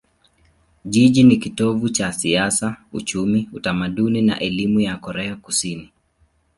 Jiji 0.85 1.23
ni 1.23 1.37
kitovu 1.37 1.89
cha 1.89 2.13
siasa, 2.13 2.77
uchumi, 2.93 3.49
utamaduni 3.53 4.21
na 4.21 4.39
elimu 4.39 4.79
ya 4.79 4.97
Korea 4.97 5.35
Kusini. 5.35 5.91